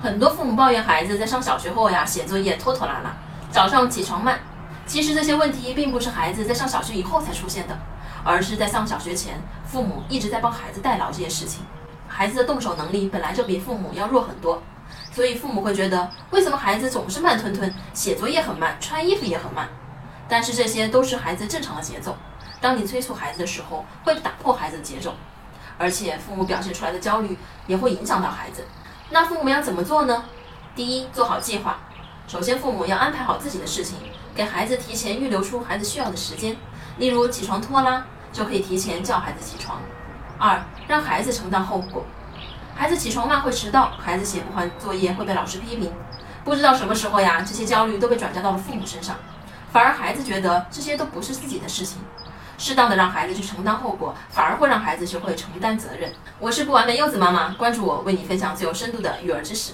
[0.00, 3.16] 很多父母抱怨孩子在上小学后呀，写作业拖拖拉拉，
[3.50, 4.38] 早上起床慢。
[4.86, 7.76] 其实这些问题并不是孩子在上小学以后才出现的，
[8.22, 11.64] 而是在上小学前，父母一直在帮孩子代劳这些事情。
[12.06, 14.62] 孩子的动手能力本来就比父母要弱很多，
[15.10, 19.68] 所以父母会觉得，为什么孩子总是慢吞吞，写作业很慢，穿衣服也很慢？
[20.28, 22.16] 但是这些都是孩子正常的节奏。
[22.60, 25.12] 当你催促孩子的时候，会打破孩子的节奏，
[25.76, 27.36] 而且父母表现出来的焦虑
[27.66, 28.64] 也会影响到孩子。
[29.10, 30.24] 那父母要怎么做呢？
[30.76, 31.78] 第一，做好计划。
[32.26, 33.96] 首先，父母要安排好自己的事情，
[34.34, 36.56] 给孩子提前预留出孩子需要的时间。
[36.98, 39.80] 例如起床拖拉，就可以提前叫孩子起床。
[40.38, 42.04] 二，让孩子承担后果。
[42.74, 45.90] 孩子起床慢会迟到，孩子写不完作业会被老师批评。
[46.44, 49.16] 不知道什么时候呀，这些焦虑都被转嫁到了父母身上，
[49.72, 51.98] 反而孩子觉得这些都不是自己的事情。
[52.58, 56.12] 适当的让孩子去承担后果，反而会让孩子学会承担责任。
[56.40, 59.72] 我是不完美柚子妈妈，关注我，为你分享最有深度的育儿知识。